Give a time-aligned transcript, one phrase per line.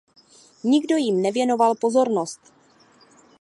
[0.63, 2.39] Nikdo jim nevěnoval pozornost.